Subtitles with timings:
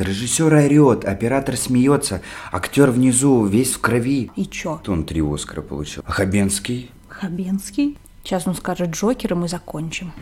[0.00, 4.30] Режиссер орет, оператор смеется, актер внизу весь в крови.
[4.36, 4.80] И чё?
[4.86, 6.02] Он три Оскара получил.
[6.06, 6.90] А Хабенский?
[7.08, 7.98] Хабенский?
[8.22, 10.12] Сейчас он скажет Джокер, и мы закончим.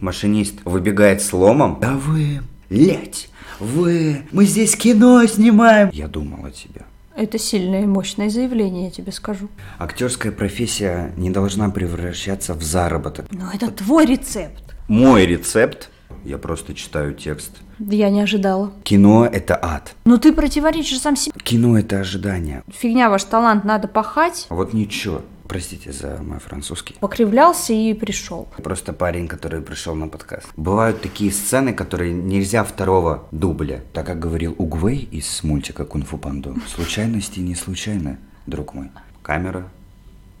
[0.00, 1.78] Машинист выбегает с ломом.
[1.80, 3.28] Да вы, лять,
[3.60, 5.90] вы, мы здесь кино снимаем.
[5.92, 6.82] Я думал о тебе.
[7.14, 9.48] Это сильное и мощное заявление, я тебе скажу.
[9.78, 13.26] Актерская профессия не должна превращаться в заработок.
[13.30, 14.62] Но это твой рецепт.
[14.88, 15.90] Мой рецепт,
[16.24, 17.52] я просто читаю текст.
[17.90, 18.72] Я не ожидала.
[18.84, 19.94] Кино– это ад.
[20.04, 21.32] Но ты противоречишь сам себе.
[21.42, 22.62] Кино– это ожидание.
[22.70, 24.46] Фигня ваш талант, надо пахать.
[24.50, 25.22] Вот ничего.
[25.48, 26.94] Простите за мой французский.
[27.00, 28.48] Покривлялся и пришел.
[28.62, 30.46] Просто парень, который пришел на подкаст.
[30.56, 33.82] Бывают такие сцены, которые нельзя второго дубля.
[33.92, 36.56] Так как говорил Угвей из мультика Кунг-фу Панду.
[36.74, 38.90] Случайности не случайно, друг мой.
[39.22, 39.68] Камера,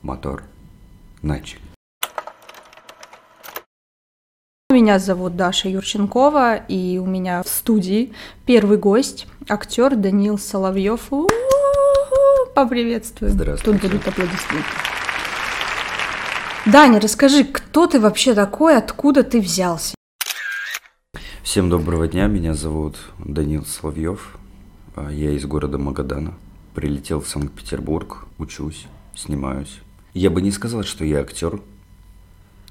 [0.02, 0.44] мотор,
[1.20, 1.71] начали.
[4.72, 8.14] Меня зовут Даша Юрченкова, и у меня в студии
[8.46, 11.10] первый гость, актер Даниил Соловьев.
[12.54, 13.32] Поприветствую.
[13.32, 13.80] Здравствуйте.
[13.80, 14.64] Тут будут аплодисменты.
[16.64, 19.94] Даня, расскажи, кто ты вообще такой, откуда ты взялся?
[21.42, 24.38] Всем доброго дня, меня зовут Даниил Соловьев.
[24.96, 26.32] А, Я из города Магадана.
[26.74, 29.80] Прилетел в Санкт-Петербург, учусь, снимаюсь.
[30.14, 31.60] Я бы не сказал, что я актер.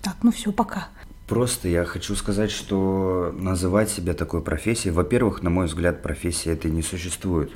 [0.01, 0.87] Так, ну все, пока.
[1.31, 6.69] Просто я хочу сказать, что называть себя такой профессией, во-первых, на мой взгляд, профессия это
[6.69, 7.53] не существует.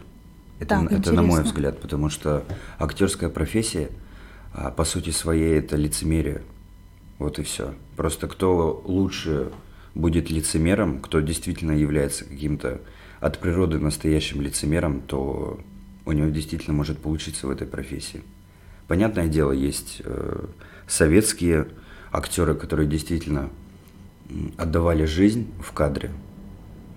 [0.61, 2.45] Это, Так, это на мой взгляд, потому что
[2.79, 3.89] актерская профессия,
[4.53, 6.43] а, по сути своей, это лицемерие.
[7.19, 7.73] Вот и все.
[7.97, 9.51] Просто кто лучше
[9.93, 12.79] будет лицемером, кто действительно является каким-то
[13.19, 15.59] от природы настоящим лицемером, то
[16.05, 18.23] у него действительно может получиться в этой профессии.
[18.87, 20.45] Понятное дело, есть э,
[20.87, 21.67] советские
[22.13, 23.49] актеры, которые действительно
[24.57, 26.11] отдавали жизнь в кадре.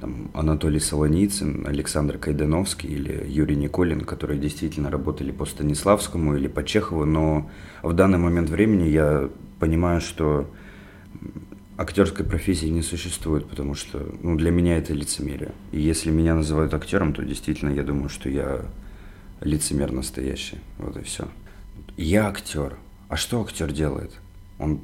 [0.00, 6.62] Там, Анатолий Солоницын, Александр Кайдановский или Юрий Николин, которые действительно работали по Станиславскому или по
[6.62, 7.50] Чехову, но
[7.83, 9.28] в данный момент времени я
[9.58, 10.48] понимаю, что
[11.77, 15.52] актерской профессии не существует, потому что ну, для меня это лицемерие.
[15.72, 18.67] И если меня называют актером, то действительно я думаю, что я
[19.40, 20.58] лицемер настоящий.
[20.78, 21.28] Вот и все.
[21.96, 22.77] Я актер.
[23.08, 24.12] А что актер делает?
[24.58, 24.80] Он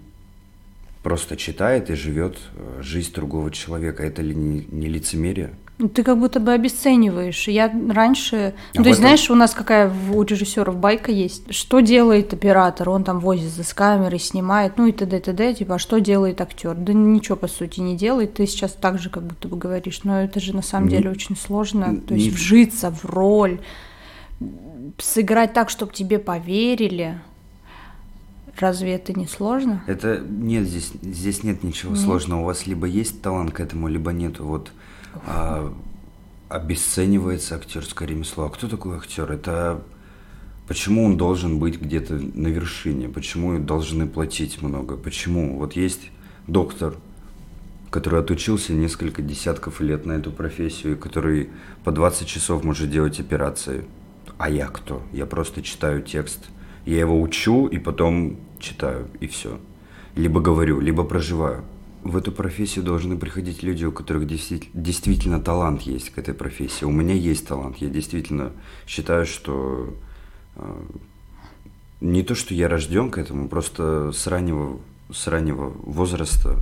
[1.04, 4.02] просто читает и живет э, жизнь другого человека.
[4.02, 5.50] Это ли не, не лицемерие?
[5.76, 7.48] Ну, Ты как будто бы обесцениваешь.
[7.48, 8.54] Я раньше...
[8.74, 11.52] Ну, А то есть, этом- знаешь, у нас какая у режиссеров байка есть.
[11.52, 12.88] Что делает оператор?
[12.90, 15.18] Он там возится с камерой, снимает, ну и т.д.
[15.20, 15.54] т.д.
[15.54, 16.74] Типа, а что делает актер?
[16.74, 18.34] Да ничего, по сути, не делает.
[18.34, 20.04] Ты сейчас так же как будто бы говоришь.
[20.04, 21.96] Но это же на самом Не- деле очень сложно.
[22.06, 23.58] То не есть в- вжиться в роль,
[24.98, 27.18] сыграть так, чтобы тебе поверили.
[28.58, 29.82] Разве это не сложно?
[29.86, 32.40] Это нет, здесь, здесь нет ничего сложного.
[32.40, 34.44] У вас либо есть талант к этому, либо нету.
[34.44, 34.70] Вот
[35.26, 35.74] а,
[36.48, 38.44] обесценивается актерское ремесло.
[38.44, 39.30] А кто такой актер?
[39.30, 39.82] Это
[40.68, 43.08] почему он должен быть где-то на вершине?
[43.08, 44.96] Почему должны платить много?
[44.96, 45.58] Почему?
[45.58, 46.10] Вот есть
[46.46, 46.96] доктор,
[47.90, 51.50] который отучился несколько десятков лет на эту профессию, и который
[51.82, 53.84] по 20 часов может делать операции.
[54.38, 55.02] А я кто?
[55.12, 56.46] Я просто читаю текст.
[56.86, 59.58] Я его учу и потом читаю, и все.
[60.16, 61.64] Либо говорю, либо проживаю.
[62.02, 66.84] В эту профессию должны приходить люди, у которых действи- действительно талант есть к этой профессии.
[66.84, 67.78] У меня есть талант.
[67.78, 68.52] Я действительно
[68.86, 69.94] считаю, что
[70.56, 70.82] э,
[72.00, 74.78] не то, что я рожден к этому, просто с раннего,
[75.10, 76.58] с раннего возраста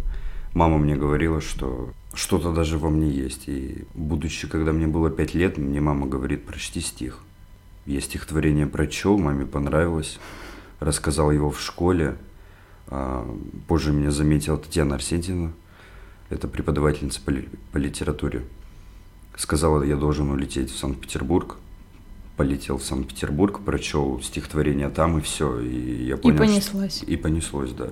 [0.55, 3.49] мама мне говорила, что что-то даже во мне есть.
[3.49, 7.19] И будучи, когда мне было пять лет, мне мама говорит, прочти стих.
[7.87, 10.21] Я стихотворение прочел, маме понравилось,
[10.85, 12.17] рассказал его в школе.
[12.89, 13.27] А,
[13.69, 15.53] Позже меня заметила Татьяна Арсентьевна,
[16.31, 17.33] это преподавательница по,
[17.73, 18.43] по литературе.
[19.37, 21.57] Сказала, я должен улететь в Санкт-Петербург.
[22.37, 25.59] Полетел в Санкт-Петербург, прочел стихотворение там, и все.
[25.61, 27.03] И я понял, что- понеслась.
[27.07, 27.89] И понеслось, да.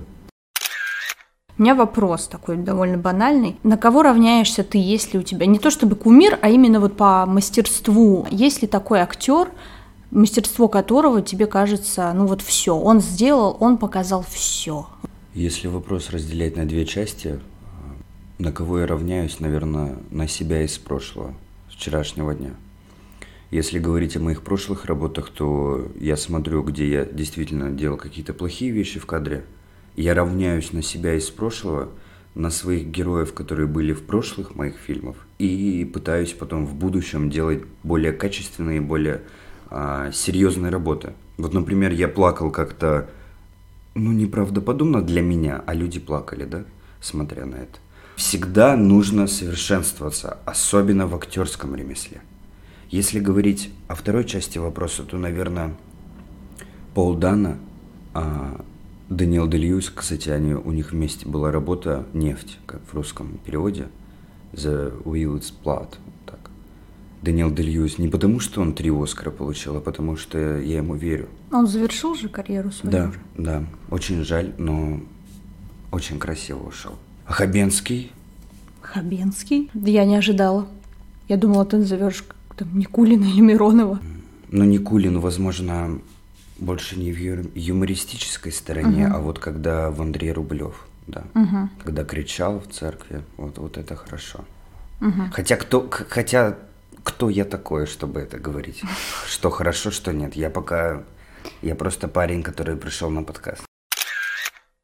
[1.57, 3.57] У меня вопрос такой довольно банальный.
[3.61, 7.25] На кого равняешься ты, если у тебя не то чтобы кумир, а именно вот по
[7.27, 8.25] мастерству?
[8.31, 9.49] Есть ли такой актер,
[10.11, 14.87] мастерство которого тебе кажется, ну вот все, он сделал, он показал все.
[15.33, 17.39] Если вопрос разделять на две части, э,
[18.37, 21.33] на кого я равняюсь, наверное, на себя из прошлого,
[21.69, 22.51] вчерашнего дня.
[23.49, 28.71] Если говорить о моих прошлых работах, то я смотрю, где я действительно делал какие-то плохие
[28.71, 29.43] вещи в кадре.
[29.95, 31.89] Я равняюсь на себя из прошлого,
[32.33, 37.63] на своих героев, которые были в прошлых моих фильмах, и пытаюсь потом в будущем делать
[37.83, 39.21] более качественные, более
[39.71, 41.13] а, серьезные работы.
[41.37, 43.09] Вот, например, я плакал как-то
[43.95, 46.63] ну, неправдоподобно для меня, а люди плакали, да,
[46.99, 47.79] смотря на это.
[48.15, 52.21] всегда нужно совершенствоваться, особенно в актерском ремесле.
[52.89, 55.75] Если говорить о второй части вопроса, то, наверное,
[56.93, 57.57] Пол Дана,
[58.13, 58.63] а
[59.09, 63.87] Даниэл Дельюис, кстати, они, у них вместе была работа «Нефть», как в русском переводе,
[64.51, 65.95] «The Will It's Blood».
[67.21, 71.27] Даниэл Дельюис не потому, что он три Оскара получил, а потому что я ему верю.
[71.51, 72.91] Он завершил же карьеру свою?
[72.91, 73.63] Да, да.
[73.89, 74.99] Очень жаль, но
[75.91, 76.97] очень красиво ушел.
[77.25, 78.11] А Хабенский?
[78.81, 79.69] Хабенский?
[79.73, 80.67] Я не ожидала.
[81.27, 82.25] Я думала, ты назовешь
[82.57, 83.99] там Никулина или Миронова.
[84.49, 85.99] Ну, Никулин, возможно,
[86.57, 89.15] больше не в юмористической стороне, угу.
[89.15, 91.23] а вот когда в Андрей Рублев, да.
[91.35, 91.69] Угу.
[91.83, 94.39] Когда кричал в церкви, вот, вот это хорошо.
[95.01, 95.31] Угу.
[95.31, 96.57] Хотя кто, хотя
[97.03, 98.81] кто я такой, чтобы это говорить?
[99.27, 100.35] Что хорошо, что нет.
[100.35, 101.03] Я пока,
[101.61, 103.63] я просто парень, который пришел на подкаст.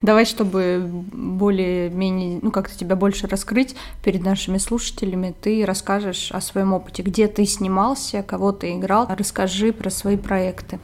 [0.02, 6.74] Давай, чтобы более-менее, ну, как-то тебя больше раскрыть перед нашими слушателями, ты расскажешь о своем
[6.74, 9.08] опыте, где ты снимался, кого ты играл.
[9.10, 10.80] Расскажи про свои проекты.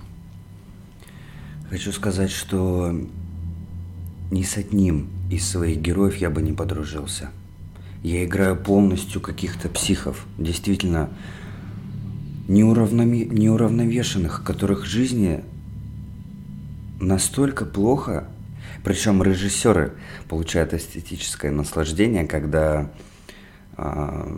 [1.69, 2.91] Хочу сказать, что
[4.31, 7.29] ни с одним из своих героев я бы не подружился.
[8.03, 11.09] Я играю полностью каких-то психов, действительно
[12.49, 13.25] неуравнове...
[13.25, 15.41] неуравновешенных, которых жизни
[16.99, 18.27] настолько плохо,
[18.83, 19.93] причем режиссеры
[20.27, 22.91] получают эстетическое наслаждение, когда
[23.77, 24.37] а,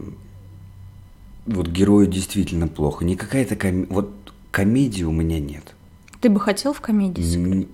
[1.47, 3.03] вот герою действительно плохо.
[3.03, 3.88] Не какая-то ком...
[3.89, 4.13] вот
[4.51, 5.73] комедии у меня нет.
[6.21, 7.67] Ты бы хотел в комедии сыграть?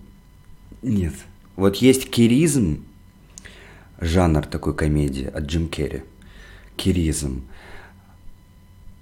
[0.82, 1.14] Нет.
[1.58, 2.84] Вот есть киризм,
[4.02, 6.04] жанр такой комедии от Джим Керри.
[6.76, 7.44] Киризм.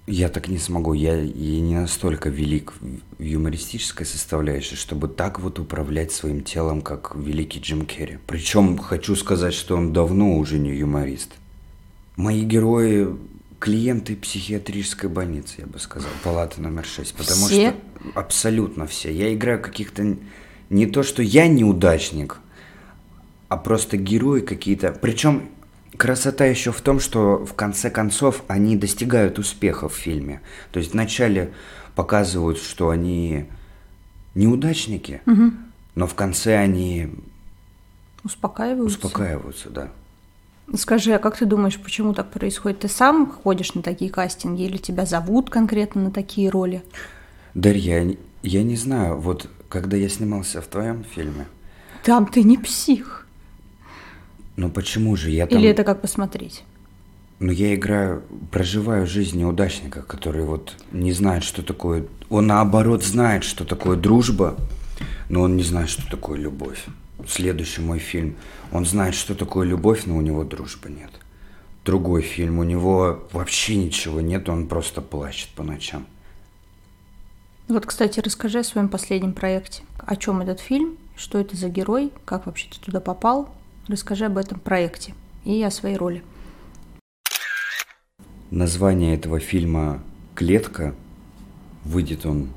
[0.05, 2.73] Я так не смогу, я, я не настолько велик
[3.19, 8.17] в юмористической составляющей, чтобы так вот управлять своим телом, как великий Джим Керри.
[8.25, 11.31] Причем хочу сказать, что он давно уже не юморист.
[12.15, 13.07] Мои герои
[13.59, 17.13] клиенты психиатрической больницы, я бы сказал, палата номер 6.
[17.13, 17.71] Потому все?
[17.71, 19.13] что абсолютно все.
[19.13, 20.17] Я играю каких-то...
[20.69, 22.39] Не то, что я неудачник,
[23.49, 24.91] а просто герои какие-то.
[24.91, 25.49] Причем
[25.97, 30.39] Красота еще в том, что в конце концов они достигают успеха в фильме.
[30.71, 31.51] То есть вначале
[31.93, 33.47] показывают, что они
[34.33, 35.51] неудачники, угу.
[35.95, 37.09] но в конце они
[38.23, 38.97] успокаиваются.
[38.97, 39.89] Успокаиваются, да.
[40.75, 42.79] Скажи, а как ты думаешь, почему так происходит?
[42.79, 46.81] Ты сам ходишь на такие кастинги или тебя зовут конкретно на такие роли?
[47.55, 51.45] Дарья, я не знаю, вот когда я снимался в твоем фильме.
[52.03, 53.27] Там ты не псих.
[54.59, 55.57] Ну почему же я там...
[55.57, 56.63] Или это как посмотреть?
[57.39, 62.07] Ну я играю, проживаю жизнь неудачника, который вот не знает, что такое...
[62.29, 64.57] Он наоборот знает, что такое дружба,
[65.29, 66.83] но он не знает, что такое любовь.
[67.25, 68.35] Следующий мой фильм.
[68.73, 71.11] Он знает, что такое любовь, но у него дружбы нет.
[71.85, 72.59] Другой фильм.
[72.59, 76.05] У него вообще ничего нет, он просто плачет по ночам.
[77.69, 79.83] Вот, кстати, расскажи о своем последнем проекте.
[80.05, 80.97] О чем этот фильм?
[81.15, 82.11] Что это за герой?
[82.25, 83.47] Как вообще ты туда попал?
[83.89, 85.15] Расскажи об этом проекте
[85.45, 86.21] и о своей роли.
[88.51, 90.03] Название этого фильма
[90.35, 90.93] «Клетка».
[91.83, 92.49] Выйдет он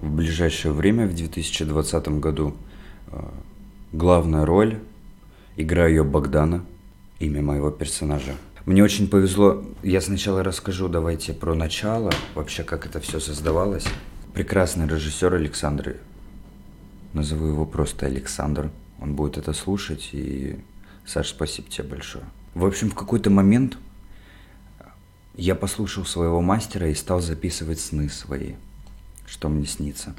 [0.00, 2.56] в ближайшее время, в 2020 году.
[3.12, 3.28] Э,
[3.92, 4.80] главная роль,
[5.56, 6.64] играю ее Богдана,
[7.20, 8.34] имя моего персонажа.
[8.66, 13.84] Мне очень повезло, я сначала расскажу, давайте, про начало, вообще, как это все создавалось.
[14.34, 15.98] Прекрасный режиссер Александр,
[17.12, 18.70] назову его просто Александр,
[19.00, 20.58] он будет это слушать и
[21.06, 22.24] Саш, спасибо тебе большое.
[22.54, 23.78] В общем, в какой-то момент
[25.34, 28.54] я послушал своего мастера и стал записывать сны свои,
[29.26, 30.14] что мне снится.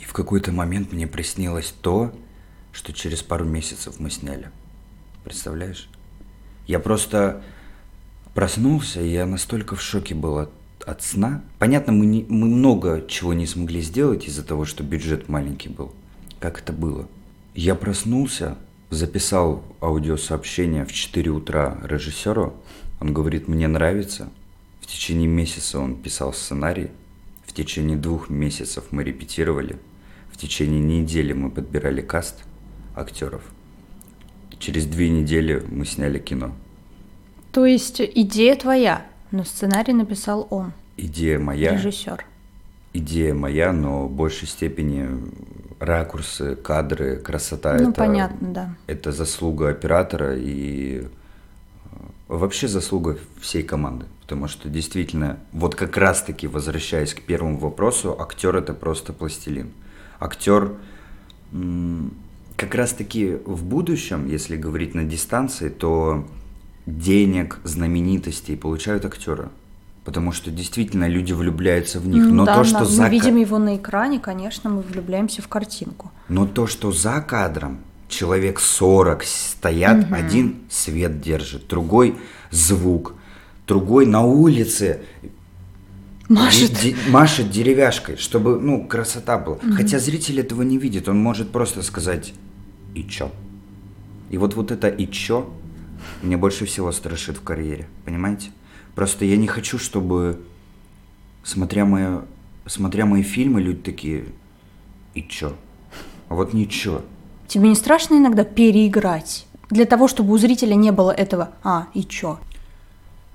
[0.00, 2.12] И в какой-то момент мне приснилось то,
[2.72, 4.50] что через пару месяцев мы сняли.
[5.24, 5.88] Представляешь?
[6.66, 7.42] Я просто
[8.34, 10.50] проснулся, и я настолько в шоке был от,
[10.84, 11.42] от сна.
[11.58, 15.94] Понятно, мы, не, мы много чего не смогли сделать из-за того, что бюджет маленький был.
[16.40, 17.08] Как это было?
[17.54, 18.58] Я проснулся,
[18.90, 22.54] записал аудиосообщение в 4 утра режиссеру.
[23.00, 24.28] Он говорит, мне нравится.
[24.80, 26.90] В течение месяца он писал сценарий.
[27.44, 29.76] В течение двух месяцев мы репетировали.
[30.30, 32.44] В течение недели мы подбирали каст
[32.94, 33.42] актеров.
[34.58, 36.52] Через две недели мы сняли кино.
[37.52, 40.72] То есть идея твоя, но сценарий написал он.
[40.96, 41.72] Идея моя.
[41.72, 42.24] Режиссер.
[42.92, 45.08] Идея моя, но в большей степени
[45.78, 47.74] ракурсы, кадры, красота.
[47.74, 48.74] Ну, это, понятно, да.
[48.86, 51.06] Это заслуга оператора и э,
[52.28, 54.06] вообще заслуга всей команды.
[54.22, 59.70] Потому что действительно, вот как раз-таки, возвращаясь к первому вопросу, актер это просто пластилин.
[60.18, 60.72] Актер
[62.56, 66.26] как раз-таки в будущем, если говорить на дистанции, то
[66.86, 69.50] денег, знаменитостей получают актеры.
[70.06, 72.24] Потому что действительно люди влюбляются в них.
[72.26, 76.12] Но да, то, что мы за видим его на экране, конечно, мы влюбляемся в картинку.
[76.28, 82.14] Но то, что за кадром человек 40 стоят, один свет держит, другой
[82.52, 83.14] звук,
[83.66, 85.00] другой на улице
[86.28, 86.72] Машет.
[86.80, 89.58] де- машет деревяшкой, чтобы, ну, красота была.
[89.76, 92.32] Хотя зритель этого не видит, он может просто сказать
[92.94, 93.32] «и чё?».
[94.30, 95.52] И вот, вот это «и чё»
[96.22, 98.50] мне больше всего страшит в карьере, понимаете?
[98.96, 100.40] Просто я не хочу, чтобы,
[101.44, 102.20] смотря, мои,
[102.64, 104.24] смотря мои фильмы, люди такие
[105.14, 105.54] «и чё?».
[106.28, 107.02] А вот ничего.
[107.46, 109.46] Тебе не страшно иногда переиграть?
[109.68, 112.40] Для того, чтобы у зрителя не было этого «а, и чё?».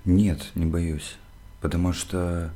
[0.03, 1.15] Нет, не боюсь.
[1.61, 2.51] Потому что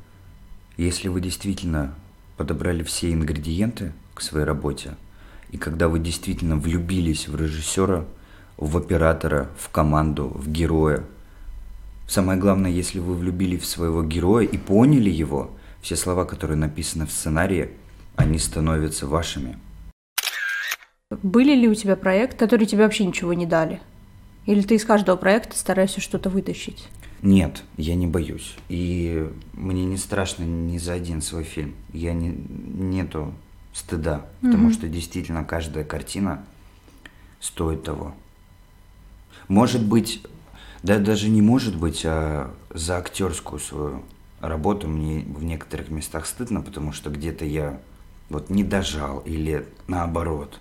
[0.76, 1.94] если вы действительно
[2.38, 4.96] подобрали все ингредиенты к своей работе,
[5.52, 8.06] и когда вы действительно влюбились в режиссера,
[8.58, 11.04] в оператора, в команду, в героя,
[12.08, 17.06] самое главное, если вы влюбились в своего героя и поняли его, все слова, которые написаны
[17.06, 17.70] в сценарии,
[18.16, 19.58] они становятся вашими.
[21.22, 23.80] Были ли у тебя проекты, которые тебе вообще ничего не дали?
[24.46, 26.88] Или ты из каждого проекта стараешься что-то вытащить?
[27.22, 28.56] Нет, я не боюсь.
[28.70, 31.76] И мне не страшно ни за один свой фильм.
[31.94, 33.34] Я не, нету
[33.74, 36.46] стыда, потому что действительно каждая картина
[37.40, 38.14] стоит того.
[39.48, 40.24] Может быть,
[40.86, 44.04] да даже не может быть, а за актерскую свою
[44.40, 47.80] работу мне в некоторых местах стыдно, потому что где-то я
[48.30, 50.60] вот не дожал или наоборот.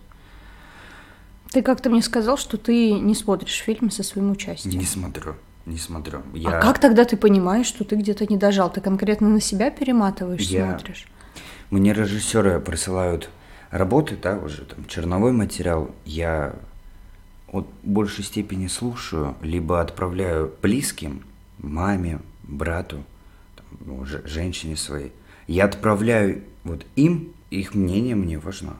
[1.50, 4.78] Ты как-то мне сказал, что ты не смотришь фильмы со своим участием.
[4.78, 5.34] Не смотрю,
[5.66, 6.22] не смотрю.
[6.46, 8.72] А как тогда ты понимаешь, что ты где-то не дожал?
[8.72, 11.06] Ты конкретно на себя перематываешь, Я- смотришь?
[11.68, 13.28] Мне режиссеры присылают
[13.70, 15.90] работы, да, уже там черновой материал.
[16.06, 16.54] Я
[17.54, 21.22] от большей степени слушаю, либо отправляю близким,
[21.58, 23.04] маме, брату,
[23.56, 25.12] там, ну, же- женщине своей.
[25.46, 28.76] Я отправляю вот им, их мнение мне важно.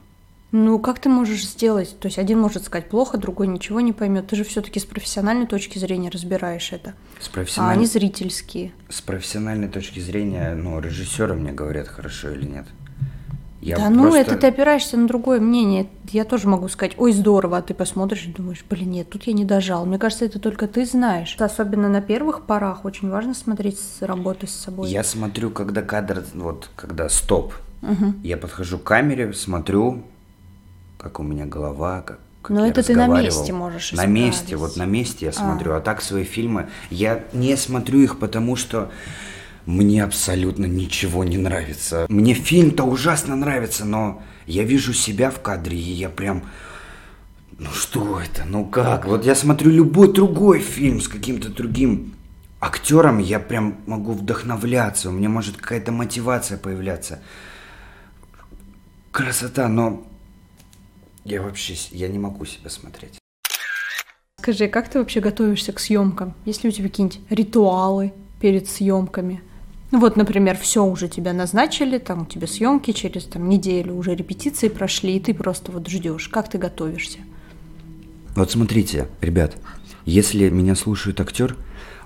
[0.50, 1.96] Ну, как ты можешь сделать?
[1.98, 4.28] То есть один может сказать плохо, другой ничего не поймет.
[4.28, 6.94] Ты же все-таки с профессиональной точки зрения разбираешь это.
[7.20, 8.72] С А профессиональной, они зрительские.
[8.88, 12.66] с профессиональной точки зрения, ну, режиссеры мне говорят, хорошо или нет.
[13.64, 15.86] Я да ну, просто- это ты опираешься на другое мнение.
[16.10, 19.32] Я тоже могу сказать, ой, здорово, а ты посмотришь и думаешь, блин, нет, тут я
[19.32, 19.86] не дожал.
[19.86, 21.34] Мне кажется, это только ты знаешь.
[21.38, 24.90] Особенно на первых порах очень важно смотреть с работы с собой.
[24.90, 27.54] Я смотрю, когда кадр, вот, когда стоп.
[28.22, 30.02] Я подхожу к камере, смотрю,
[30.98, 34.54] как у меня голова, как, как Но я это ты на месте можешь На месте,
[34.54, 34.60] исправить.
[34.60, 35.72] вот на месте я смотрю.
[35.72, 35.80] А.
[35.80, 38.90] так свои фильмы, я не смотрю их, потому что
[39.66, 42.06] мне абсолютно ничего не нравится.
[42.08, 46.44] Мне фильм-то ужасно нравится, но я вижу себя в кадре, и я прям...
[47.58, 48.44] Ну что это?
[48.44, 49.06] Ну как?
[49.06, 52.14] Вот я смотрю любой другой фильм с каким-то другим
[52.60, 57.20] актером, я прям могу вдохновляться, у меня может какая-то мотивация появляться.
[59.12, 60.04] Красота, но
[61.24, 63.18] я вообще я не могу себя смотреть.
[64.40, 66.34] Скажи, как ты вообще готовишься к съемкам?
[66.44, 69.42] Есть ли у тебя какие-нибудь ритуалы перед съемками?
[69.94, 74.16] Ну вот, например, все уже тебя назначили, там у тебя съемки через там, неделю, уже
[74.16, 76.26] репетиции прошли, и ты просто вот ждешь.
[76.26, 77.18] Как ты готовишься?
[78.34, 79.56] Вот смотрите, ребят,
[80.04, 81.56] если меня слушает актер,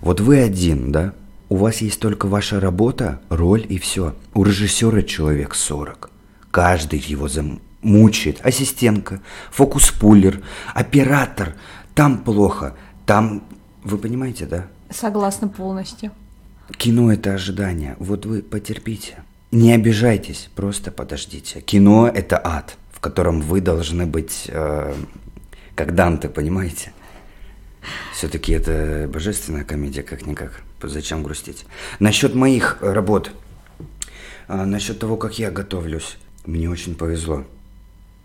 [0.02, 1.14] вот вы один, да?
[1.49, 4.14] У вас есть только ваша работа, роль и все.
[4.35, 6.11] У режиссера человек 40.
[6.50, 8.45] Каждый его замучает.
[8.45, 10.42] Ассистентка, фокус-пуллер,
[10.75, 11.54] оператор.
[11.95, 12.76] Там плохо,
[13.07, 13.45] там...
[13.83, 14.66] Вы понимаете, да?
[14.90, 16.12] Согласна полностью.
[16.77, 17.97] Кино– это ожидание.
[17.99, 19.23] Вот вы потерпите.
[19.51, 21.61] Не обижайтесь, просто подождите.
[21.61, 24.95] Кино– это ад, в котором вы должны быть э,
[25.75, 26.93] как Данте, понимаете?
[28.13, 30.63] Все-таки это божественная комедия, как-никак.
[30.83, 31.65] Зачем грустить?
[32.01, 33.31] Насчет моих работ,
[34.49, 37.45] а, насчет того, как я готовлюсь, мне очень повезло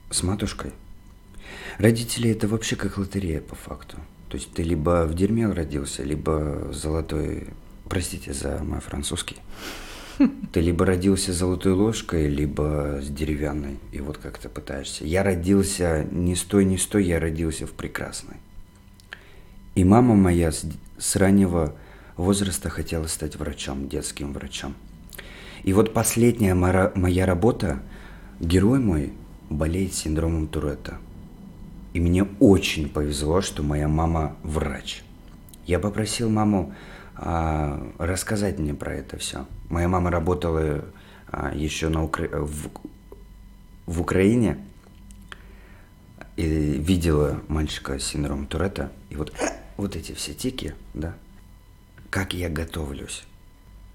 [0.10, 0.72] с матушкой.
[1.78, 3.98] Родители это вообще как лотерея по факту.
[4.30, 7.48] То есть ты либо в дерьме родился, либо золотой...
[7.90, 9.38] Простите за мой французский.
[10.52, 13.80] Ты либо родился с золотой ложкой, либо с деревянной.
[13.92, 15.06] И вот как ты пытаешься.
[15.06, 18.38] Я родился не с не с я родился в прекрасной.
[19.76, 20.66] И мама моя с,
[20.98, 21.74] с раннего
[22.16, 24.76] возраста хотела стать врачом, детским врачом.
[25.64, 27.82] И вот последняя моя, моя работа,
[28.40, 29.14] герой мой
[29.50, 30.98] болеет синдромом Туретта.
[31.94, 35.04] И мне очень повезло, что моя мама врач.
[35.66, 36.74] Я попросил маму
[37.16, 39.46] рассказать мне про это все.
[39.70, 40.86] Моя мама работала
[41.28, 42.28] а, еще на Укра...
[42.32, 42.70] в...
[43.86, 44.58] в Украине
[46.36, 48.92] и видела мальчика с синдромом Туретта.
[49.10, 49.34] И вот
[49.78, 51.16] вот эти все тики, да,
[52.10, 53.24] как я готовлюсь.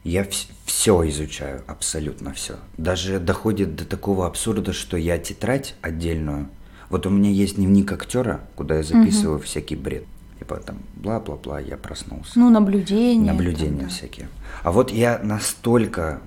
[0.04, 2.56] Я вс- все изучаю, абсолютно все.
[2.76, 6.48] Даже доходит до такого абсурда, что я тетрадь отдельную.
[6.88, 9.44] Вот у меня есть дневник актера, куда я записываю угу.
[9.44, 10.04] всякий бред.
[10.48, 12.38] Типа там бла-бла-бла, я проснулся.
[12.38, 13.32] Ну, наблюдения.
[13.32, 13.88] Наблюдения там, да.
[13.88, 14.28] всякие.
[14.62, 16.20] А вот я настолько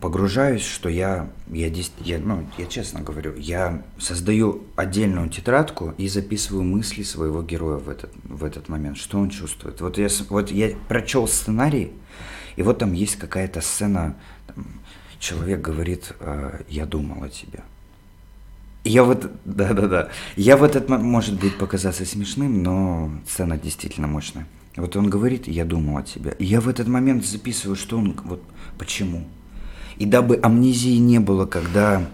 [0.00, 1.70] погружаюсь, что я, я,
[2.00, 7.90] я, ну, я честно говорю, я создаю отдельную тетрадку и записываю мысли своего героя в
[7.90, 9.82] этот, в этот момент, что он чувствует.
[9.82, 11.92] Вот я, вот я прочел сценарий,
[12.56, 14.64] и вот там есть какая-то сцена, там,
[15.18, 17.60] человек говорит, э, я думал о тебе.
[18.84, 24.46] Я вот, да-да-да, я в этот момент, может быть, показаться смешным, но сцена действительно мощная.
[24.76, 26.36] Вот он говорит, я думал о тебе.
[26.38, 28.42] И я в этот момент записываю, что он, вот
[28.78, 29.24] почему.
[29.96, 32.08] И дабы амнезии не было, когда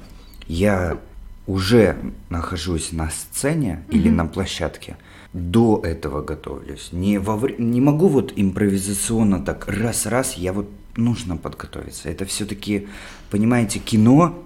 [0.47, 0.99] я
[1.47, 1.97] уже
[2.31, 3.95] нахожусь на сцене mm-hmm.
[3.95, 4.97] или на площадке,
[5.35, 6.89] до этого готовлюсь.
[6.93, 12.09] Не, во, не могу вот импровизационно так раз-раз, я вот нужно подготовиться.
[12.09, 12.87] Это все-таки,
[13.31, 14.45] понимаете, кино,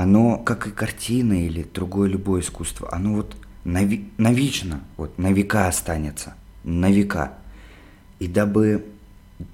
[0.00, 5.68] оно, как и картина или другое любое искусство, оно вот нави, навечно, вот на века
[5.68, 7.34] останется, на века.
[8.18, 8.86] И дабы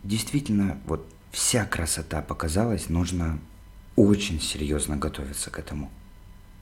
[0.04, 3.40] действительно вот вся красота показалась, нужно
[3.96, 5.90] очень серьезно готовиться к этому.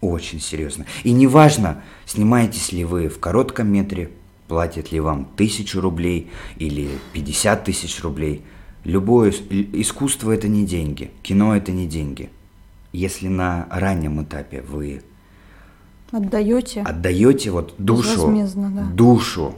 [0.00, 0.86] Очень серьезно.
[1.02, 4.10] И неважно, снимаетесь ли вы в коротком метре,
[4.48, 8.44] платят ли вам тысячу рублей или 50 тысяч рублей.
[8.84, 12.30] Любое искусство это не деньги, кино это не деньги.
[12.94, 15.02] Если на раннем этапе вы
[16.12, 18.84] отдаете, отдаете вот душу, да.
[18.84, 19.56] душу,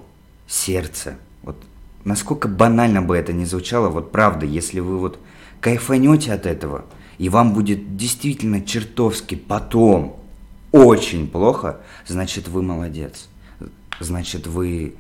[0.48, 1.56] сердце, вот
[2.04, 5.18] насколько банально бы это ни звучало, вот правда, если вы вот
[5.60, 6.86] кайфанете от этого,
[7.18, 10.18] и вам будет действительно чертовски потом
[10.72, 13.28] очень плохо, значит вы молодец.
[14.00, 14.94] Значит вы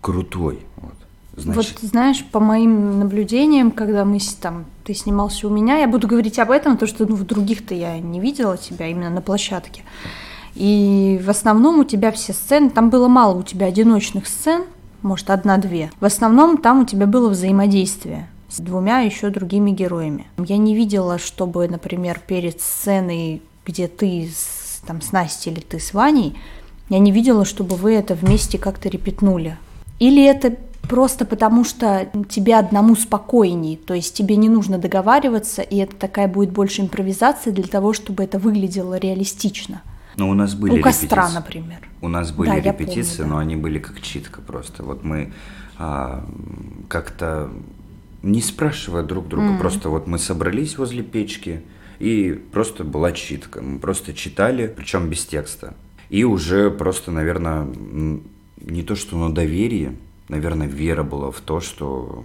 [0.00, 0.60] крутой.
[0.76, 0.96] Вот.
[1.36, 1.78] Значит...
[1.80, 6.38] Вот знаешь, по моим наблюдениям, когда мы там, ты снимался у меня, я буду говорить
[6.38, 9.82] об этом, то что ну, в других-то я не видела тебя именно на площадке.
[10.54, 14.64] И в основном у тебя все сцены, там было мало у тебя одиночных сцен,
[15.00, 15.90] может, одна-две.
[16.00, 20.26] В основном там у тебя было взаимодействие с двумя еще другими героями.
[20.36, 25.80] Я не видела, чтобы, например, перед сценой, где ты с, там, с Настей или ты
[25.80, 26.38] с Ваней,
[26.90, 29.56] я не видела, чтобы вы это вместе как-то репетнули.
[29.98, 30.56] Или это
[30.88, 36.28] просто потому, что тебе одному спокойней, то есть тебе не нужно договариваться, и это такая
[36.28, 39.82] будет больше импровизация для того, чтобы это выглядело реалистично.
[40.16, 41.88] Ну, у нас были У костра, например.
[42.00, 43.34] У нас были да, репетиции, помню, да.
[43.34, 44.82] но они были как читка просто.
[44.82, 45.32] Вот мы
[45.78, 46.24] а,
[46.88, 47.50] как-то
[48.22, 49.58] не спрашивая друг друга, mm-hmm.
[49.58, 51.62] просто вот мы собрались возле печки,
[51.98, 53.62] и просто была читка.
[53.62, 55.74] Мы просто читали, причем без текста.
[56.10, 57.66] И уже просто, наверное,
[58.60, 59.96] не то что на доверие,
[60.32, 62.24] наверное, вера была в то, что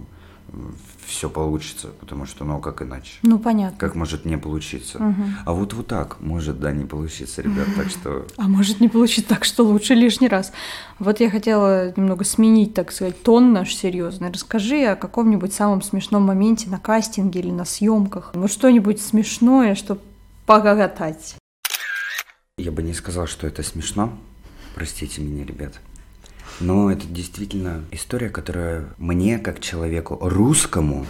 [1.04, 3.18] все получится, потому что, ну, а как иначе?
[3.22, 3.78] Ну, понятно.
[3.78, 4.98] Как может не получиться?
[4.98, 5.22] Угу.
[5.44, 8.26] А вот вот так может, да, не получиться, ребят, так что...
[8.38, 10.52] А может не получиться так, что лучше лишний раз.
[10.98, 14.30] Вот я хотела немного сменить, так сказать, тон наш серьезный.
[14.30, 18.32] Расскажи о каком-нибудь самом смешном моменте на кастинге или на съемках.
[18.34, 20.00] Ну, что-нибудь смешное, чтобы
[20.46, 21.36] погоготать.
[22.56, 24.16] Я бы не сказал, что это смешно.
[24.74, 25.74] Простите меня, ребят.
[26.60, 31.06] Но это действительно история, которая мне, как человеку русскому,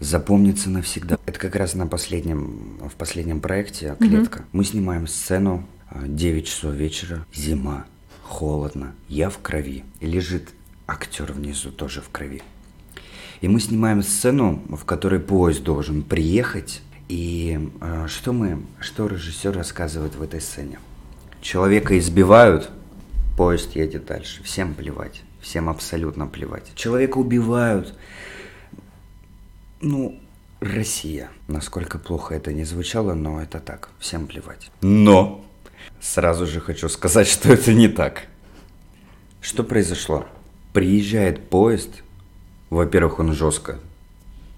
[0.00, 1.18] запомнится навсегда.
[1.26, 4.40] Это как раз на последнем, в последнем проекте «Клетка».
[4.40, 4.48] Mm-hmm.
[4.52, 7.86] Мы снимаем сцену, 9 а, часов вечера, зима,
[8.22, 9.84] холодно, я в крови.
[10.00, 10.50] И лежит
[10.86, 12.42] актер внизу тоже в крови.
[13.40, 16.82] И мы снимаем сцену, в которой поезд должен приехать.
[17.08, 20.78] И э, что мы, что режиссер рассказывает в этой сцене?
[21.40, 22.70] Человека избивают,
[23.36, 24.42] Поезд едет дальше.
[24.42, 25.22] Всем плевать.
[25.40, 26.72] Всем абсолютно плевать.
[26.74, 27.94] Человека убивают.
[29.80, 30.20] Ну,
[30.60, 31.30] Россия.
[31.48, 33.90] Насколько плохо это не звучало, но это так.
[33.98, 34.70] Всем плевать.
[34.80, 35.44] Но!
[36.00, 38.26] Сразу же хочу сказать, что это не так.
[39.40, 40.26] Что произошло?
[40.72, 42.02] Приезжает поезд.
[42.70, 43.78] Во-первых, он жестко.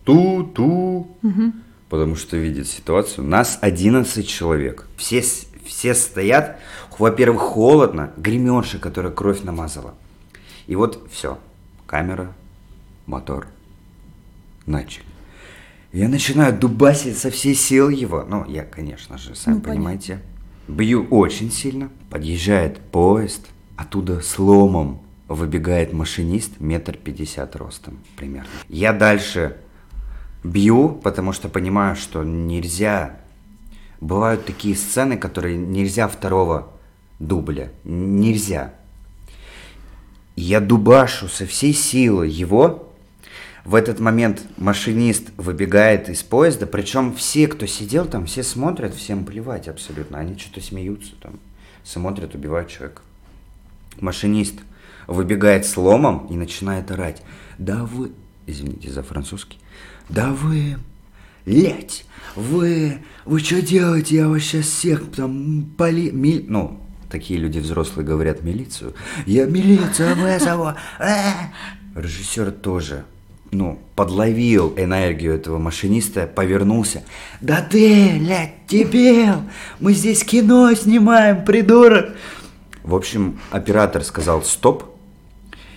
[0.05, 1.17] Ту-ту.
[1.23, 1.53] Угу.
[1.89, 3.27] Потому что видит ситуацию.
[3.27, 4.87] Нас 11 человек.
[4.97, 5.23] Все
[5.65, 6.59] все стоят,
[6.99, 9.95] во-первых, холодно, гремёши, которая кровь намазала.
[10.67, 11.39] И вот все,
[11.87, 12.33] камера,
[13.07, 13.47] мотор,
[14.67, 15.05] начали.
[15.93, 18.25] Я начинаю дубасить со всей сил его.
[18.29, 20.21] Ну, я, конечно же, сами ну, понимаете.
[20.67, 21.89] Бью очень сильно.
[22.11, 23.47] Подъезжает поезд.
[23.77, 28.49] Оттуда сломом выбегает машинист метр пятьдесят ростом примерно.
[28.69, 29.57] Я дальше
[30.43, 33.21] бью, потому что понимаю, что нельзя
[34.05, 36.69] бывают такие сцены, которые нельзя второго
[37.19, 37.73] дубля.
[37.85, 38.75] Нельзя.
[40.37, 42.93] Я дубашу со всей силы его.
[43.65, 49.25] В этот момент машинист выбегает из поезда, причем все, кто сидел там, все смотрят, всем
[49.25, 50.19] плевать абсолютно.
[50.19, 51.41] Они что-то смеются там,
[51.83, 53.01] смотрят, убивают человека.
[54.01, 54.57] Машинист
[55.07, 57.23] выбегает с ломом и начинает орать.
[57.57, 58.13] Да вы,
[58.47, 59.59] извините за французский,
[60.11, 60.77] да вы,
[61.47, 62.05] лять,
[62.37, 66.11] вы, вы что делаете, я вас сейчас всех там поли...
[66.11, 66.45] Ми...
[66.49, 66.81] Ну,
[67.11, 68.95] такие люди взрослые говорят милицию.
[69.27, 70.75] Я милицию вызову.
[70.99, 71.51] Э!»
[71.95, 73.05] Режиссер тоже
[73.55, 77.05] ну, подловил энергию этого машиниста, повернулся.
[77.41, 79.43] «Да ты, блядь, дебил!
[79.81, 82.17] Мы здесь кино снимаем, придурок!»
[82.83, 84.85] В общем, оператор сказал «стоп».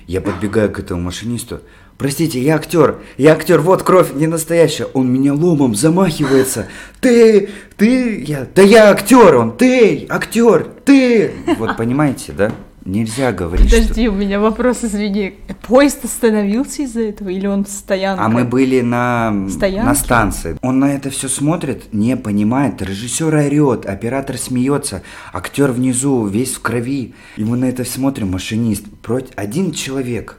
[0.08, 1.62] Я подбегаю к этому машинисту.
[1.98, 4.86] Простите, я актер, я актер, вот кровь не настоящая.
[4.94, 6.68] Он меня ломом замахивается.
[7.02, 11.32] Ты, ты, я, да я актер, он, ты, актер, ты.
[11.58, 12.52] Вот понимаете, да?
[12.86, 14.12] Нельзя говорить, Подожди, что...
[14.14, 15.34] у меня вопрос, извини.
[15.68, 18.24] Поезд остановился из-за этого или он в стоянке?
[18.24, 19.86] А мы были на, Стоянке?
[19.86, 20.58] на станции.
[20.62, 22.82] Он на это все смотрит, не понимает.
[22.82, 25.02] Режиссер орет, оператор смеется,
[25.34, 27.14] актер внизу, весь в крови.
[27.36, 28.86] И мы на это смотрим, машинист.
[29.02, 29.32] Против...
[29.36, 30.38] Один человек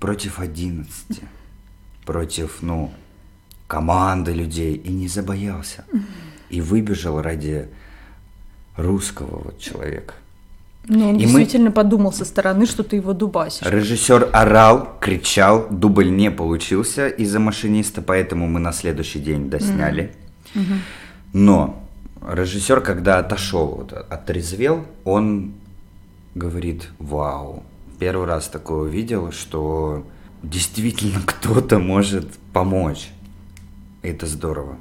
[0.00, 1.22] против одиннадцати.
[2.04, 2.90] Против, ну,
[3.66, 4.74] команды людей.
[4.74, 5.84] И не забоялся.
[6.50, 7.68] И выбежал ради
[8.76, 10.14] русского вот человека.
[10.86, 13.66] Ну, он И мы- действительно подумал со стороны, что ты его дубасишь.
[13.66, 20.14] Режиссер орал, кричал, дубль не получился из-за машиниста, поэтому мы на следующий день досняли.
[21.34, 21.82] Но
[22.26, 25.52] режиссер, когда отошел, вот, отрезвел, он
[26.34, 27.62] говорит, вау,
[27.98, 30.04] первый раз такое увидел, что
[30.42, 33.10] действительно кто-то может помочь.
[34.02, 34.78] Это здорово.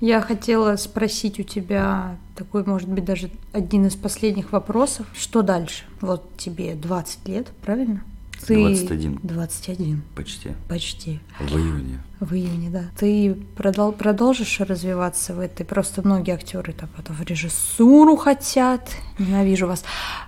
[0.00, 5.06] Я хотела спросить у тебя такой, может быть, даже один из последних вопросов.
[5.14, 5.84] Что дальше?
[6.00, 8.02] Вот тебе 20 лет, правильно?
[8.46, 9.20] 21.
[9.22, 10.50] 21, Почти.
[10.68, 11.20] почти.
[11.40, 11.98] В июне.
[12.20, 12.84] В июне, да.
[12.98, 15.64] Ты продол- продолжишь развиваться в этой?
[15.64, 18.88] Просто многие актеры там потом в режиссуру хотят.
[19.18, 19.84] Ненавижу вас.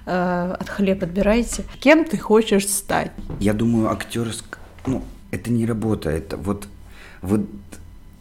[0.07, 1.64] Э, от хлеб отбираете.
[1.81, 3.12] Кем ты хочешь стать?
[3.40, 4.59] Я думаю, актерск...
[4.87, 6.68] Ну, это не работа, это вот...
[7.22, 7.40] Вот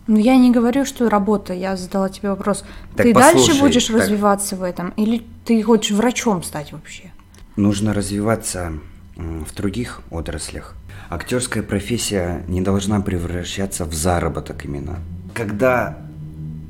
[0.08, 1.54] Ну, я не говорю, что работа.
[1.54, 2.64] Я задала тебе вопрос.
[2.96, 4.90] Так ты послушай, дальше будешь так- развиваться в этом?
[4.98, 7.12] Или ты хочешь врачом стать вообще?
[7.56, 8.74] Нужно развиваться
[9.16, 10.76] в других отраслях.
[11.10, 15.00] Актерская профессия не должна превращаться в заработок именно.
[15.34, 15.98] Когда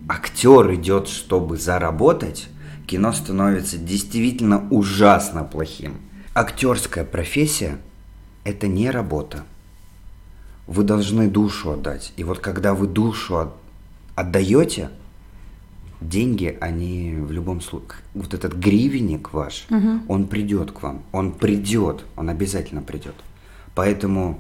[0.08, 2.48] актер идет, чтобы заработать,
[2.88, 5.98] кино становится действительно ужасно плохим.
[6.34, 7.78] Актерская профессия–
[8.44, 9.44] это не работа.
[10.68, 12.14] Вы должны душу отдать.
[12.18, 13.56] И вот когда вы душу от-
[14.16, 14.90] отдаете,
[16.10, 19.68] деньги, они в любом случае, вот этот гривенник ваш,
[20.08, 23.16] он придет к вам, он придет, он обязательно придет.
[23.74, 24.40] Поэтому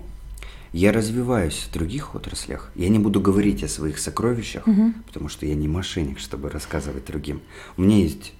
[0.71, 2.71] я развиваюсь в других отраслях.
[2.75, 4.65] Я не буду говорить о своих сокровищах,
[5.08, 7.41] потому что я не мошенник, чтобы рассказывать другим.
[7.78, 8.34] У меня есть,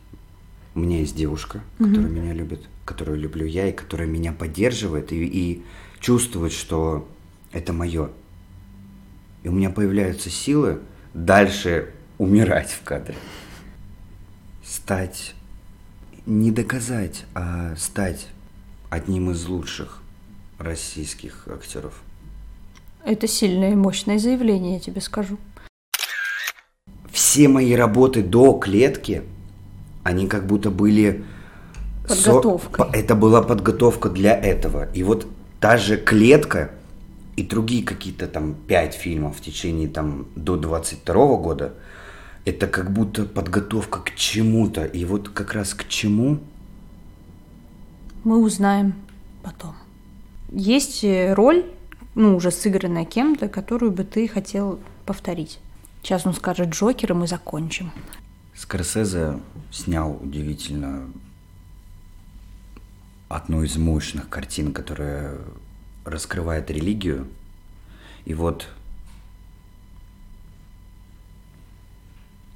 [0.74, 5.26] у меня есть девушка, которая меня любит, которую люблю я и которая меня поддерживает и,
[5.26, 5.64] и
[6.00, 7.08] чувствует, что
[7.52, 8.10] это мое.
[9.44, 10.80] И у меня появляются силы
[11.14, 13.16] дальше умирать в кадре.
[14.64, 15.34] Стать,
[16.26, 18.28] не доказать, а стать
[18.90, 20.02] одним из лучших
[20.58, 22.02] российских актеров.
[23.04, 25.38] Это сильное и мощное заявление, я тебе скажу.
[27.12, 29.24] Все мои работы до клетки,
[30.04, 31.24] они как будто были...
[32.08, 32.86] со- Подготовкой.
[32.86, 34.90] по- Это была подготовка для этого.
[34.94, 35.28] И вот
[35.60, 36.72] та же клетка
[37.36, 41.74] и другие какие-то там пять фильмов в течение там до 22 года,
[42.46, 44.86] это как будто подготовка к чему-то.
[44.86, 46.40] И вот как раз к чему
[48.24, 48.94] Мы узнаем
[49.44, 49.76] потом.
[50.52, 51.66] Есть э, роль,
[52.14, 55.60] ну, уже сыгранная кем-то, которую бы ты хотел повторить.
[56.02, 57.92] Сейчас он скажет Джокер, и мы закончим.
[58.56, 59.40] Скорсезе
[59.72, 61.08] снял удивительно
[63.28, 65.38] одну из мощных картин, которая
[66.06, 67.28] раскрывает религию.
[68.26, 68.68] И вот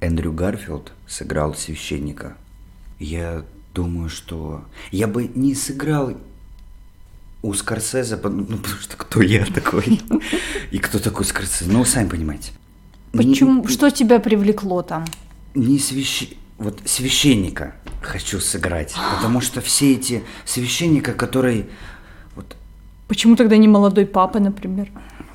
[0.00, 2.36] Эндрю Гарфилд сыграл священника.
[2.98, 6.12] Я думаю, что я бы не сыграл
[7.42, 10.00] у Скорсезе, ну, потому что кто я такой?
[10.70, 11.70] И кто такой Скорсезе?
[11.70, 12.52] Ну, сами понимаете.
[13.12, 13.66] Не- Почему?
[13.68, 15.04] Что тебя привлекло там?
[15.54, 16.28] не свящ...
[16.58, 21.66] вот священника хочу сыграть, потому что все эти священника, которые
[22.36, 22.56] вот
[23.08, 24.88] Почему тогда не молодой папа, например?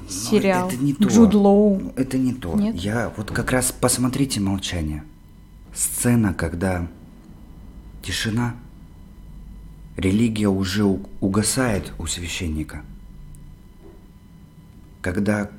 [0.10, 0.70] Сериал.
[0.70, 1.94] это не то, Джуд Лоу.
[1.96, 2.56] Это не то.
[2.56, 2.76] Нет?
[2.76, 5.04] Я вот как раз посмотрите молчание,
[5.74, 6.88] сцена, когда
[8.02, 8.56] тишина
[9.98, 12.84] религия уже угасает у священника.
[15.02, 15.50] Когда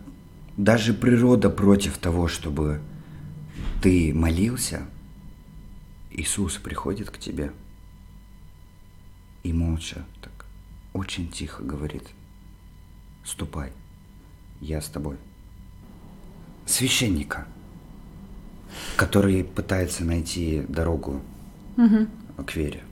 [0.57, 2.81] даже природа против того, чтобы
[3.83, 4.87] ты молился,
[6.11, 7.53] Иисус приходит к тебе
[9.43, 10.47] и молча, так
[10.93, 12.05] очень тихо говорит,
[13.25, 13.71] ступай,
[14.61, 15.17] я с тобой.
[16.67, 17.47] Священника,
[18.97, 21.21] который пытается найти дорогу
[21.77, 22.07] угу.
[22.45, 22.83] к вере.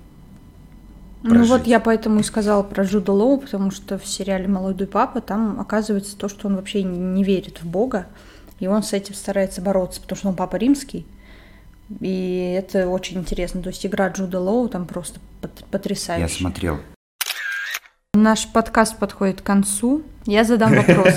[1.23, 1.39] Прожить.
[1.39, 5.21] Ну вот я поэтому и сказала про Джуда Лоу, потому что в сериале «Молодой папа»
[5.21, 8.07] там оказывается то, что он вообще не верит в Бога,
[8.61, 11.07] и он с этим старается бороться, потому что он папа римский,
[12.01, 13.63] и это очень интересно.
[13.63, 15.19] То есть игра Джуда Лоу там просто
[15.71, 16.29] потрясающая.
[16.29, 16.79] Я смотрел.
[18.25, 20.01] Наш подкаст подходит к концу.
[20.25, 21.13] Я задам вопрос.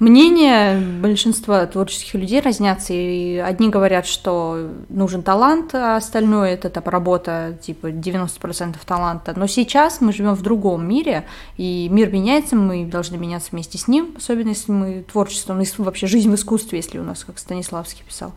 [0.00, 6.82] Мнения большинства творческих людей разнятся, и одни говорят, что нужен талант, а остальное это там,
[6.86, 9.34] работа, типа 90% таланта.
[9.36, 11.26] Но сейчас мы живем в другом мире,
[11.56, 16.08] и мир меняется, мы должны меняться вместе с ним, особенно если мы творчеством, и вообще
[16.08, 18.32] жизнь в искусстве, если у нас, как Станиславский писал.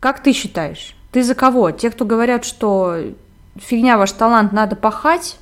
[0.00, 0.96] Как ты считаешь?
[1.12, 1.72] Ты за кого?
[1.72, 2.96] Те, кто говорят, что
[3.56, 5.36] фигня ваш талант, надо пахать,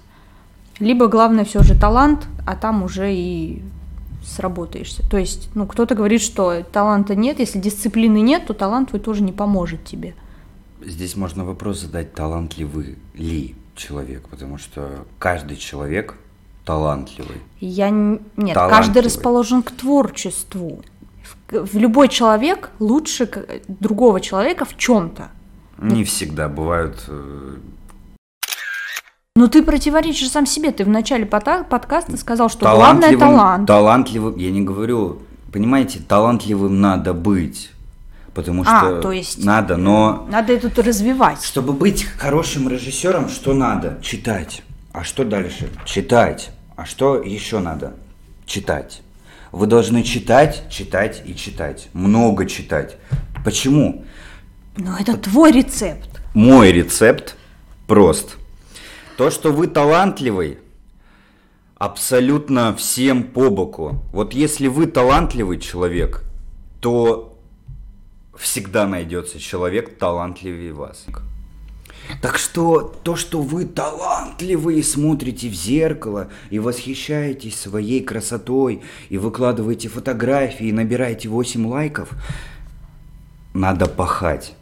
[0.78, 3.62] либо главное все же талант, а там уже и
[4.24, 5.08] сработаешься.
[5.08, 9.22] То есть, ну, кто-то говорит, что таланта нет, если дисциплины нет, то талант твой тоже
[9.22, 10.14] не поможет тебе.
[10.84, 16.16] Здесь можно вопрос задать, талантливый ли человек, потому что каждый человек
[16.64, 17.36] талантливый.
[17.60, 18.70] Я нет, талантливый.
[18.70, 20.82] каждый расположен к творчеству.
[21.48, 23.30] В любой человек лучше
[23.68, 25.30] другого человека в чем-то.
[25.78, 27.56] Не всегда бывают э,
[29.36, 30.72] но ты противоречишь сам себе.
[30.72, 33.68] Ты в начале подкаста сказал, что главное талант.
[33.68, 35.18] Талантливым, я не говорю,
[35.52, 37.70] понимаете, талантливым надо быть.
[38.34, 40.26] Потому а, что то есть надо, но...
[40.30, 41.42] Надо это развивать.
[41.42, 43.98] Чтобы быть хорошим режиссером, что надо?
[44.02, 44.62] Читать.
[44.92, 45.70] А что дальше?
[45.84, 46.50] Читать.
[46.74, 47.94] А что еще надо?
[48.46, 49.02] Читать.
[49.52, 51.88] Вы должны читать, читать и читать.
[51.92, 52.96] Много читать.
[53.44, 54.04] Почему?
[54.76, 56.08] Но это твой рецепт.
[56.34, 57.36] Мой рецепт
[57.86, 58.36] прост.
[59.16, 60.58] То, что вы талантливый,
[61.76, 64.02] абсолютно всем по боку.
[64.12, 66.22] Вот если вы талантливый человек,
[66.80, 67.38] то
[68.36, 71.06] всегда найдется человек талантливее вас.
[72.20, 79.88] Так что то, что вы талантливые, смотрите в зеркало и восхищаетесь своей красотой, и выкладываете
[79.88, 82.10] фотографии, и набираете 8 лайков,
[83.54, 84.54] надо пахать.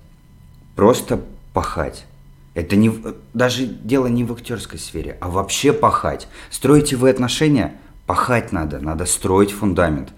[0.76, 1.20] Просто
[1.52, 2.06] пахать.
[2.54, 2.92] Это не,
[3.32, 6.28] даже дело не в актерской сфере, а вообще пахать.
[6.50, 7.74] Строите вы отношения,
[8.06, 10.12] пахать надо, надо строить фундамент.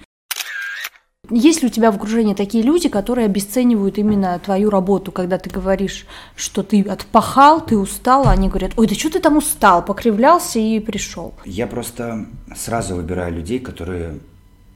[1.31, 5.51] Есть ли у тебя в окружении такие люди, которые обесценивают именно твою работу, когда ты
[5.51, 9.85] говоришь, что ты отпахал, ты устал, а они говорят, ой, да что ты там устал,
[9.85, 11.35] покривлялся и пришел.
[11.45, 14.21] Я просто сразу выбираю людей, которые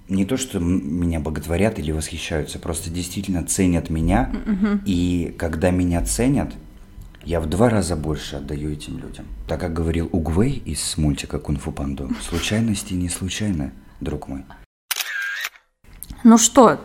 [0.08, 4.32] не то, что меня боготворят или восхищаются, просто действительно ценят меня.
[4.32, 4.80] Mm-hmm.
[4.84, 6.52] И когда меня ценят,
[7.24, 9.26] я в два раза больше отдаю этим людям.
[9.46, 14.44] Так как говорил Угвей из мультика «Кунг-фу Панду», случайности не случайны, друг мой.
[16.24, 16.80] Ну что,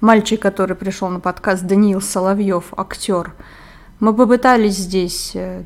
[0.00, 3.34] мальчик, который пришел на подкаст, Даниил Соловьев, актер,
[4.00, 5.64] мы попытались здесь э,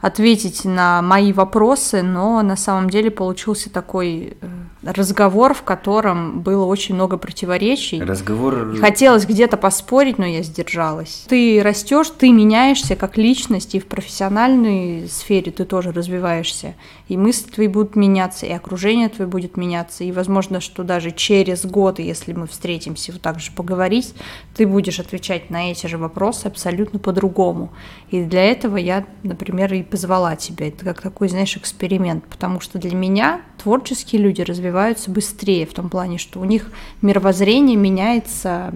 [0.00, 4.48] ответить на мои вопросы, но на самом деле получился такой э,
[4.84, 8.02] разговор, в котором было очень много противоречий.
[8.02, 8.76] Разговор...
[8.80, 11.24] Хотелось где-то поспорить, но я сдержалась.
[11.28, 16.74] Ты растешь, ты меняешься как личность, и в профессиональной сфере ты тоже развиваешься.
[17.08, 20.04] И мысли твои будут меняться, и окружение твое будет меняться.
[20.04, 24.14] И возможно, что даже через год, если мы встретимся вот так же поговорить,
[24.56, 27.72] ты будешь отвечать на эти же вопросы абсолютно по-другому.
[28.10, 30.68] И для этого я, например, и позвала тебя.
[30.68, 35.88] Это как такой, знаешь, эксперимент, потому что для меня творческие люди развиваются быстрее в том
[35.88, 36.70] плане, что у них
[37.00, 38.74] мировоззрение меняется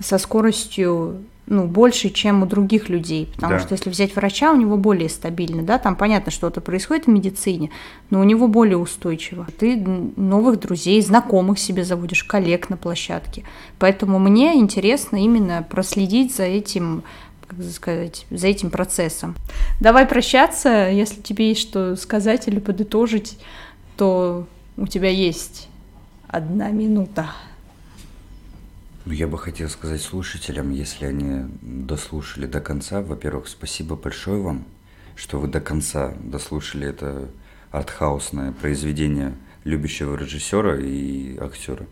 [0.00, 3.28] со скоростью ну, больше, чем у других людей.
[3.34, 3.60] Потому да.
[3.60, 7.70] что если взять врача, у него более стабильно, да, там понятно, что-то происходит в медицине,
[8.10, 9.46] но у него более устойчиво.
[9.58, 13.44] Ты новых друзей, знакомых себе заводишь, коллег на площадке.
[13.78, 17.02] Поэтому мне интересно именно проследить за этим
[17.46, 19.34] как сказать, за этим процессом.
[19.78, 23.36] Давай прощаться, если тебе есть что сказать или подытожить,
[24.02, 25.68] то у тебя есть
[26.26, 27.30] одна минута.
[29.04, 34.64] Ну, я бы хотел сказать слушателям, если они дослушали до конца, во-первых, спасибо большое вам,
[35.14, 37.28] что вы до конца дослушали это
[37.70, 41.86] артхаусное произведение любящего режиссера и актера.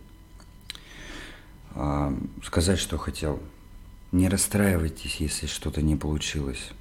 [1.76, 3.38] А, сказать, что хотел–
[4.10, 6.72] не расстраивайтесь, если что-то не получилось.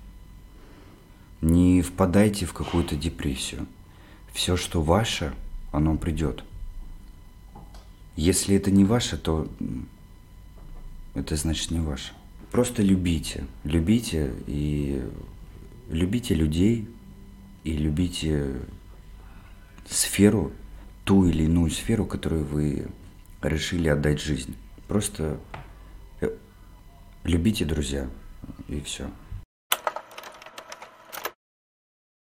[1.42, 3.68] Не впадайте в какую-то депрессию.
[4.34, 5.34] Все, что ваше,
[5.72, 6.44] оно придет.
[8.16, 9.48] Если это не ваше, то
[11.16, 12.14] это значит не ваше.
[12.52, 15.04] Просто любите, любите и
[15.90, 16.88] любите людей
[17.64, 18.56] и любите
[19.88, 20.52] сферу,
[21.04, 22.88] ту или иную сферу, которую вы
[23.42, 24.56] решили отдать жизнь.
[24.88, 25.40] Просто
[26.22, 26.30] э,
[27.24, 28.10] любите, друзья,
[28.68, 29.10] и все.